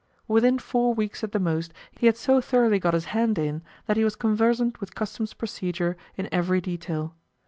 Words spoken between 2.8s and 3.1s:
his